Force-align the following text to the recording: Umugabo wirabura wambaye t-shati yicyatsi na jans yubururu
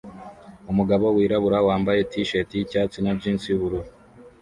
Umugabo 0.71 1.05
wirabura 1.15 1.59
wambaye 1.67 2.01
t-shati 2.11 2.53
yicyatsi 2.57 2.97
na 3.01 3.11
jans 3.21 3.41
yubururu 3.49 3.89